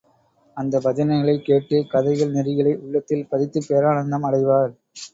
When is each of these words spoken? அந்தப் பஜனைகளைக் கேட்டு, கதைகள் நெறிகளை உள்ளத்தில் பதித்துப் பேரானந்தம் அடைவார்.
அந்தப் 0.57 0.87
பஜனைகளைக் 0.87 1.43
கேட்டு, 1.43 1.85
கதைகள் 1.89 2.33
நெறிகளை 2.33 2.75
உள்ளத்தில் 2.77 3.27
பதித்துப் 3.31 3.67
பேரானந்தம் 3.69 4.27
அடைவார். 4.29 4.73